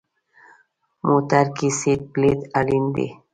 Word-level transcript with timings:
موټر 1.07 1.45
کې 1.57 1.67
سیټ 1.79 2.01
بیلټ 2.13 2.39
اړین 2.59 2.85
دی. 2.95 3.07